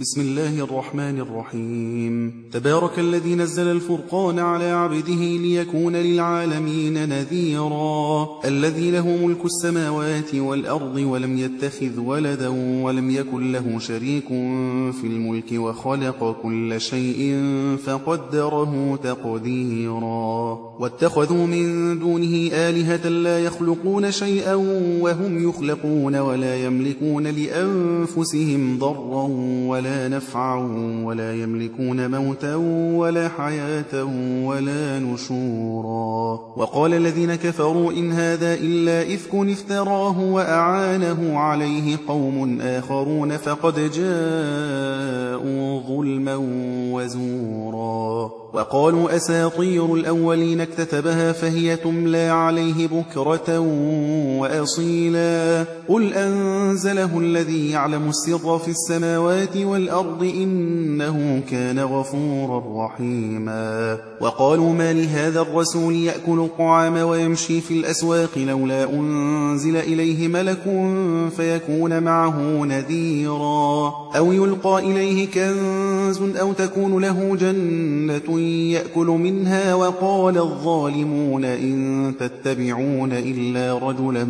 [0.00, 2.32] بسم الله الرحمن الرحيم.
[2.52, 8.28] تبارك الذي نزل الفرقان على عبده ليكون للعالمين نذيرا.
[8.44, 12.48] الذي له ملك السماوات والأرض ولم يتخذ ولدا
[12.82, 14.28] ولم يكن له شريك
[14.92, 17.46] في الملك وخلق كل شيء
[17.84, 20.58] فقدره تقديرا.
[20.80, 24.54] واتخذوا من دونه آلهة لا يخلقون شيئا
[25.00, 29.28] وهم يخلقون ولا يملكون لأنفسهم ضرا
[29.66, 30.56] ولا ولا نفعا
[31.04, 32.54] ولا يملكون موتا
[32.94, 34.04] ولا حياة
[34.44, 36.40] ولا نشورا.
[36.56, 46.36] وقال الذين كفروا إن هذا إلا إفك افتراه وأعانه عليه قوم آخرون فقد جاءوا ظلما
[46.92, 48.30] وزورا.
[48.52, 53.58] وقالوا أساطير الأولين اكتتبها فهي تملى عليه بكرة
[54.40, 64.92] وأصيلا قل أنزله الذي يعلم السر في السماوات والأرض إنه كان غفورا رحيما وقالوا ما
[64.92, 70.62] لهذا الرسول يأكل الطعام ويمشي في الأسواق لولا أنزل إليه ملك
[71.36, 81.44] فيكون معه نذيرا أو يلقى إليه كنز أو تكون له جنة يأكل منها وقال الظالمون
[81.44, 84.24] إن تتبعون إلا رجلا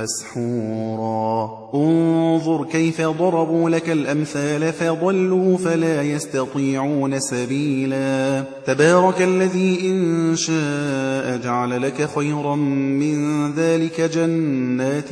[0.00, 1.62] مسحورا.
[1.74, 8.44] انظر كيف ضربوا لك الأمثال فضلوا فلا يستطيعون سبيلا.
[8.66, 15.08] تبارك الذي إن شاء جعل لك خيرا من ذلك جنات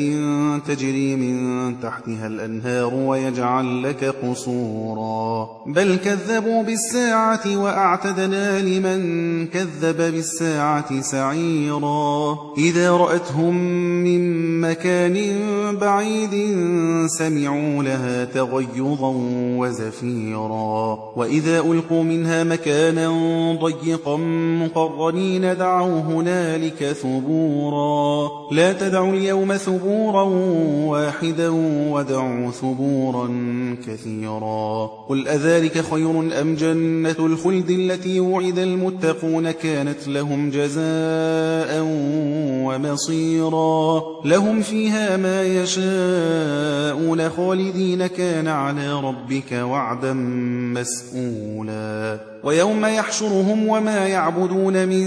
[0.67, 5.49] تجري من تحتها الأنهار ويجعل لك قصورا.
[5.67, 9.01] بل كذبوا بالساعة وأعتدنا لمن
[9.47, 12.39] كذب بالساعة سعيرا.
[12.59, 13.55] إذا رأتهم
[14.05, 15.17] من مكان
[15.81, 16.57] بعيد
[17.07, 19.15] سمعوا لها تغيظا
[19.57, 20.99] وزفيرا.
[21.17, 23.11] وإذا ألقوا منها مكانا
[23.63, 24.17] ضيقا
[24.61, 28.31] مقرنين دعوا هنالك ثبورا.
[28.53, 30.23] لا تدعوا اليوم ثبورا
[30.87, 31.49] واحدا
[31.91, 33.29] ودعوا ثبورا
[33.87, 34.91] كثيرا.
[35.09, 41.83] قل أذلك خير أم جنة الخلد التي وعد المتقون كانت لهم جزاء
[42.67, 44.03] ومصيرا.
[44.25, 50.13] لهم فيها ما يشاءون خالدين كان على ربك وعدا
[50.75, 55.07] مسئولا ويوم يحشرهم وما يعبدون من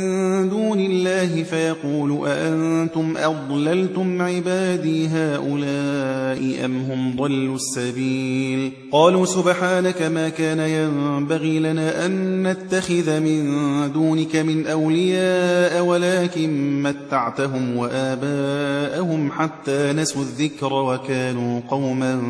[0.50, 10.60] دون الله فيقول أأنتم أضللتم عبادي هؤلاء أم هم ضلوا السبيل؟ قالوا سبحانك ما كان
[10.60, 13.44] ينبغي لنا أن نتخذ من
[13.92, 22.22] دونك من أولياء ولكن متعتهم وآباءهم حتى نسوا الذكر وكانوا قوما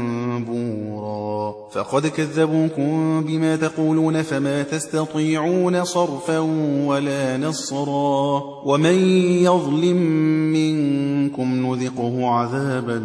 [0.48, 1.56] بورا.
[1.74, 6.40] فقد كذبوكم بما تقولون فما تستطيعون يستطيعون صرفا
[6.88, 8.96] ولا نصرا ومن
[9.44, 9.98] يظلم
[10.54, 13.00] منكم نذقه عذابا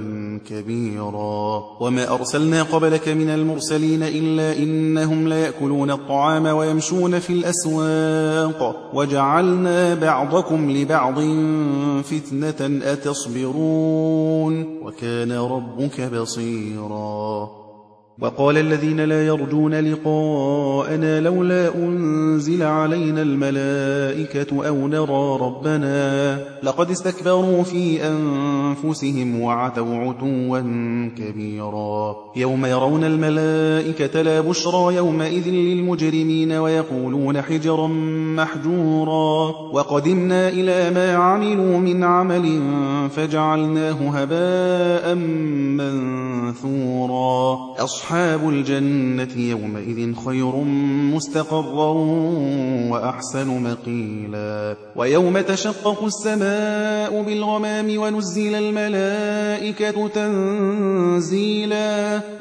[0.50, 10.70] كبيرا وما أرسلنا قبلك من المرسلين إلا إنهم ليأكلون الطعام ويمشون في الأسواق وجعلنا بعضكم
[10.70, 11.14] لبعض
[12.02, 17.67] فتنة أتصبرون وكان ربك بصيرا
[18.20, 28.00] وقال الذين لا يرجون لقاءنا لولا أنزل علينا الملائكة أو نرى ربنا لقد استكبروا في
[28.02, 30.60] أنفسهم وعتوا عتوا
[31.16, 37.86] كبيرا يوم يرون الملائكة لا بشرى يومئذ للمجرمين ويقولون حجرا
[38.36, 42.62] محجورا وقدمنا إلى ما عملوا من عمل
[43.10, 45.14] فجعلناه هباء
[46.54, 47.58] منثورا
[48.08, 50.56] أصحاب الجنة يومئذ خير
[51.14, 51.92] مستقرا
[52.90, 54.76] وأحسن مقيلا.
[54.96, 61.60] ويوم تشقق السماء بالغمام ونزل الملائكة تنزيلا.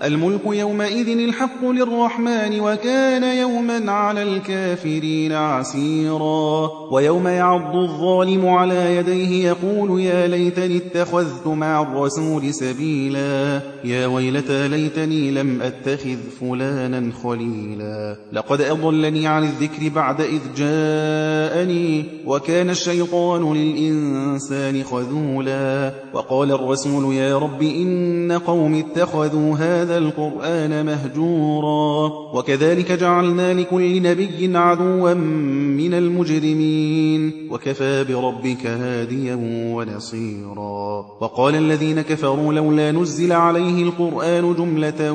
[0.04, 6.70] الملك يومئذ الحق للرحمن وكان يوما على الكافرين عسيرا.
[6.92, 13.62] ويوم يعض الظالم على يديه يقول يا ليتني اتخذت مع الرسول سبيلا.
[13.84, 18.18] يا ويلتى ليتني لم أتخذ فلانا خليلا.
[18.34, 25.94] لقد أضلني عن الذكر بعد إذ جاءني وكان الشيطان للإنسان خذولا.
[26.14, 32.12] وقال الرسول يا رب إن قوم اتخذوا هذا القرآن مهجورا.
[32.34, 37.48] وكذلك جعلنا لكل نبي عدوا من المجرمين.
[37.52, 39.38] وكفى بربك هاديا
[39.76, 41.06] ونصيرا.
[41.22, 45.12] وقال الذين كفروا لولا نزل عليه القرآن جملة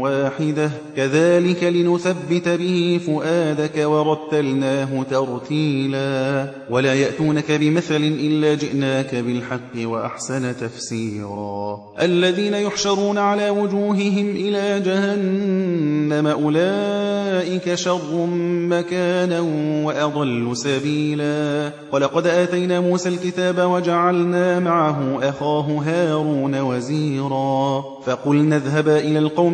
[0.00, 0.70] واحدة.
[0.96, 6.46] كذلك لنثبت به فؤادك ورتلناه ترتيلا.
[6.70, 11.80] ولا يأتونك بمثل إلا جئناك بالحق وأحسن تفسيرا.
[12.02, 18.26] الذين يحشرون على وجوههم إلى جهنم أولئك شر
[18.68, 19.40] مكانا
[19.84, 21.70] وأضل سبيلا.
[21.92, 27.84] ولقد آتينا موسى الكتاب وجعلنا معه أخاه هارون وزيرا.
[28.06, 29.53] فقلنا اذهبا إلى القوم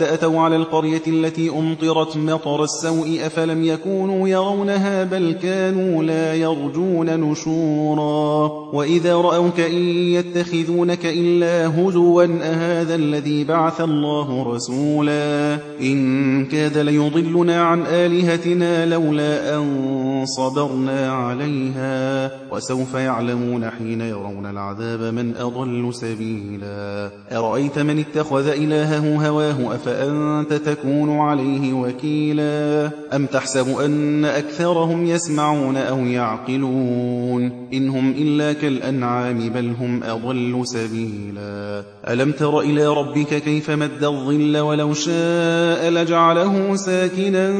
[0.01, 8.51] أتوا على القرية التي أمطرت مطر السوء أفلم يكونوا يرونها بل كانوا لا يرجون نشورا
[8.73, 17.81] وإذا رأوك إن يتخذونك إلا هزوا أهذا الذي بعث الله رسولا إن كاد ليضلنا عن
[17.85, 27.99] آلهتنا لولا أن صبرنا عليها وسوف يعلمون حين يرون العذاب من أضل سبيلا أرأيت من
[27.99, 32.91] اتخذ إلهه هواه أفأنت تكون عليه وكيلا.
[33.15, 41.83] أم تحسب أن أكثرهم يسمعون أو يعقلون؟ إن هم إلا كالأنعام بل هم أضل سبيلا.
[42.07, 47.51] ألم تر إلى ربك كيف مد الظل ولو شاء لجعله ساكنا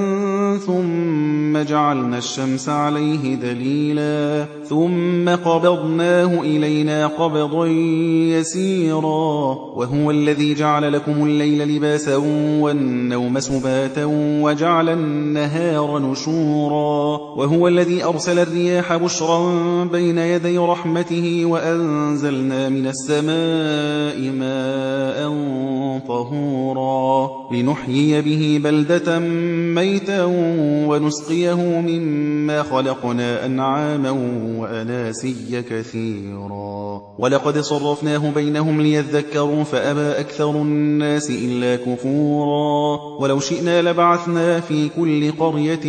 [0.58, 7.68] ثم جعلنا الشمس عليه دليلا ثم قبضناه إلينا قبضا
[8.38, 12.16] يسيرا وهو الذي جعل لكم الليل لباسا
[12.60, 14.06] والنوم سباتا
[14.42, 25.32] وجعل النهار نشورا وهو الذي أرسل الرياح بشرا بين يدي رحمته وأنزلنا من السماء ماء
[26.08, 29.20] طهورا لنحيي به بلدة
[29.76, 30.26] ميتا
[30.88, 34.12] ونسقيه مما خلقنا أنعاما
[34.60, 37.02] وأناسيا كثيرا.
[37.20, 43.00] ولقد صرفناه بينهم ليذكروا فأبى أكثر الناس إلا كفورا.
[43.20, 45.88] ولو شئنا لبعثنا في كل قرية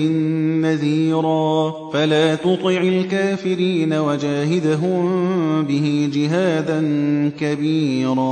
[0.62, 1.72] نذيرا.
[1.92, 5.02] فلا تطع الكافرين وجاهدهم
[5.62, 6.80] به جهادا
[7.40, 8.31] كبيرا.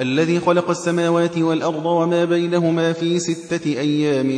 [0.00, 4.30] الذي خلق السماوات والأرض وما بينهما في ستة أيام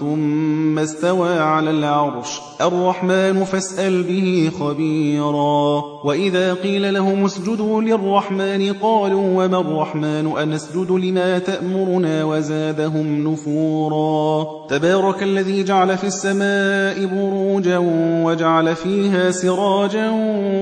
[0.00, 2.40] ثم استوى على العرش.
[2.60, 5.82] الرحمن فاسأل به خبيرا.
[6.04, 14.46] وإذا قيل لهم اسجدوا للرحمن قالوا وما الرحمن؟ أنسجد لما تأمرنا وزادهم نفورا.
[14.68, 17.78] تبارك الذي جعل في السماء بروجا
[18.24, 20.10] وجعل فيها سراجا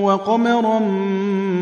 [0.01, 0.79] وقمرا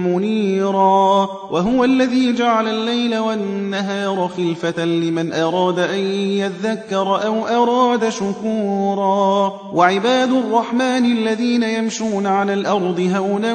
[0.08, 1.30] منيرا.
[1.52, 9.54] وهو الذي جعل الليل والنهار خلفة لمن أراد أن يذكر أو أراد شكورا.
[9.74, 13.54] وعباد الرحمن الذين يمشون على الأرض هونا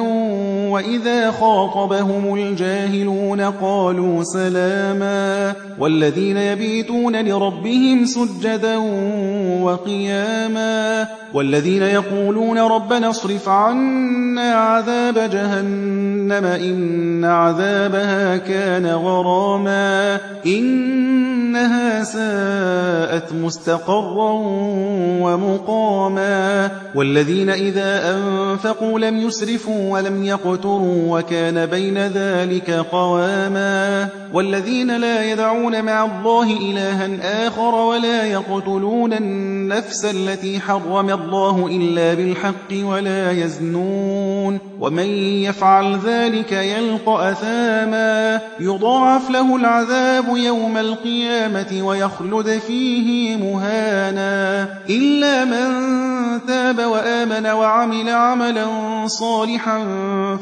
[0.71, 8.77] وإذا خاطبهم الجاهلون قالوا سلاما والذين يبيتون لربهم سجدا
[9.61, 24.31] وقياما والذين يقولون ربنا اصرف عنا عذاب جهنم إن عذابها كان غراما إنها ساءت مستقرا
[25.21, 30.23] ومقاما والذين إذا أنفقوا لم يسرفوا ولم
[30.57, 40.05] يقتروا وكان بين ذلك قواما والذين لا يدعون مع الله إلها آخر ولا يقتلون النفس
[40.05, 45.07] التي حرم الله إلا بالحق ولا يزنون ومن
[45.43, 55.97] يفعل ذلك يلقى أثاما يضاعف له العذاب يوم القيامة ويخلد فيه مهانا إلا من
[56.47, 58.67] تاب وآمن وعمل عملا
[59.07, 59.77] صالحا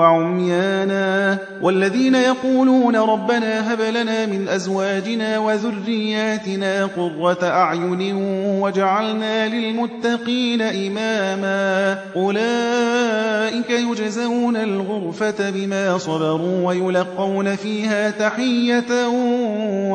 [0.00, 8.14] وعميانا والذين يقولون ربنا هب لنا من أزواجنا وذرياتنا قرة أعين
[8.60, 19.06] وجعلنا للمتقين إماما أولئك يجزون الغرفة بما صبروا ويلقون فيها تحية